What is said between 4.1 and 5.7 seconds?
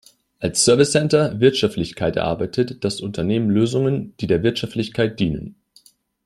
die der Wirtschaftlichkeit dienen.